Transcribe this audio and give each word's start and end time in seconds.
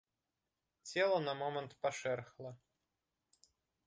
Цела 0.91 1.19
на 1.25 1.33
момант 1.41 1.71
пашэрхла. 1.87 2.51